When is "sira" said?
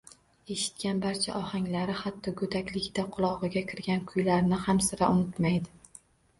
4.91-5.15